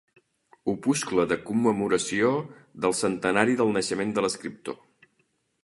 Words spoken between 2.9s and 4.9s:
centenari del naixement de l'escriptor.